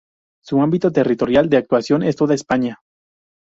[0.43, 2.79] Su ámbito territorial de actuación es toda España.